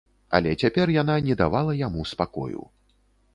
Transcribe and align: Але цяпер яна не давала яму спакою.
Але 0.37 0.53
цяпер 0.63 0.91
яна 1.01 1.17
не 1.27 1.35
давала 1.43 1.77
яму 1.81 2.07
спакою. 2.13 2.65